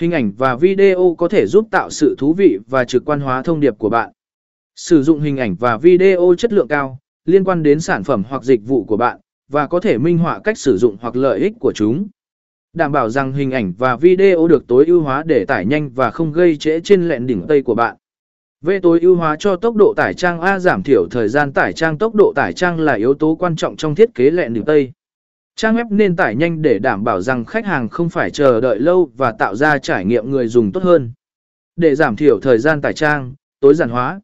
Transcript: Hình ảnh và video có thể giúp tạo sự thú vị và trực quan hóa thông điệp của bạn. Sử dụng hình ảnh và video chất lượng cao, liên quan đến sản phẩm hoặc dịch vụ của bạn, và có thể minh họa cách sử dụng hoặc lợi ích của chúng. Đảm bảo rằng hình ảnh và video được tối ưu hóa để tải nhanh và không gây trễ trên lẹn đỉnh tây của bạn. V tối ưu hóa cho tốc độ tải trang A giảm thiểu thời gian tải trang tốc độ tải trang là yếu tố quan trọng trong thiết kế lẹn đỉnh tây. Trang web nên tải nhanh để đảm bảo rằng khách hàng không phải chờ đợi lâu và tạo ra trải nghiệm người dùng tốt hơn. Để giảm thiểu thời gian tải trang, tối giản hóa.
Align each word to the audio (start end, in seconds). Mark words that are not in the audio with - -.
Hình 0.00 0.10
ảnh 0.10 0.32
và 0.38 0.56
video 0.56 1.14
có 1.18 1.28
thể 1.28 1.46
giúp 1.46 1.68
tạo 1.70 1.90
sự 1.90 2.14
thú 2.18 2.32
vị 2.32 2.58
và 2.68 2.84
trực 2.84 3.04
quan 3.04 3.20
hóa 3.20 3.42
thông 3.42 3.60
điệp 3.60 3.78
của 3.78 3.88
bạn. 3.88 4.12
Sử 4.76 5.02
dụng 5.02 5.20
hình 5.20 5.36
ảnh 5.36 5.56
và 5.60 5.76
video 5.76 6.34
chất 6.38 6.52
lượng 6.52 6.68
cao, 6.68 6.98
liên 7.24 7.44
quan 7.44 7.62
đến 7.62 7.80
sản 7.80 8.04
phẩm 8.04 8.22
hoặc 8.28 8.42
dịch 8.42 8.60
vụ 8.66 8.84
của 8.84 8.96
bạn, 8.96 9.20
và 9.50 9.66
có 9.66 9.80
thể 9.80 9.98
minh 9.98 10.18
họa 10.18 10.40
cách 10.44 10.58
sử 10.58 10.76
dụng 10.76 10.96
hoặc 11.00 11.16
lợi 11.16 11.40
ích 11.40 11.52
của 11.60 11.72
chúng. 11.72 12.08
Đảm 12.72 12.92
bảo 12.92 13.10
rằng 13.10 13.32
hình 13.32 13.50
ảnh 13.50 13.72
và 13.78 13.96
video 13.96 14.48
được 14.48 14.66
tối 14.66 14.86
ưu 14.86 15.00
hóa 15.00 15.22
để 15.26 15.44
tải 15.44 15.66
nhanh 15.66 15.90
và 15.90 16.10
không 16.10 16.32
gây 16.32 16.56
trễ 16.56 16.80
trên 16.80 17.08
lẹn 17.08 17.26
đỉnh 17.26 17.46
tây 17.48 17.62
của 17.62 17.74
bạn. 17.74 17.96
V 18.64 18.70
tối 18.82 19.00
ưu 19.00 19.16
hóa 19.16 19.36
cho 19.38 19.56
tốc 19.56 19.76
độ 19.76 19.94
tải 19.96 20.14
trang 20.14 20.40
A 20.40 20.58
giảm 20.58 20.82
thiểu 20.82 21.06
thời 21.10 21.28
gian 21.28 21.52
tải 21.52 21.72
trang 21.72 21.98
tốc 21.98 22.14
độ 22.14 22.32
tải 22.36 22.52
trang 22.52 22.80
là 22.80 22.92
yếu 22.92 23.14
tố 23.14 23.34
quan 23.34 23.56
trọng 23.56 23.76
trong 23.76 23.94
thiết 23.94 24.14
kế 24.14 24.30
lẹn 24.30 24.54
đỉnh 24.54 24.64
tây. 24.64 24.92
Trang 25.60 25.76
web 25.76 25.86
nên 25.90 26.16
tải 26.16 26.34
nhanh 26.34 26.62
để 26.62 26.78
đảm 26.78 27.04
bảo 27.04 27.20
rằng 27.20 27.44
khách 27.44 27.66
hàng 27.66 27.88
không 27.88 28.08
phải 28.08 28.30
chờ 28.30 28.60
đợi 28.60 28.78
lâu 28.78 29.10
và 29.16 29.32
tạo 29.32 29.54
ra 29.54 29.78
trải 29.78 30.04
nghiệm 30.04 30.30
người 30.30 30.48
dùng 30.48 30.72
tốt 30.72 30.82
hơn. 30.82 31.12
Để 31.76 31.94
giảm 31.94 32.16
thiểu 32.16 32.40
thời 32.40 32.58
gian 32.58 32.80
tải 32.80 32.92
trang, 32.92 33.34
tối 33.60 33.74
giản 33.74 33.90
hóa. 33.90 34.20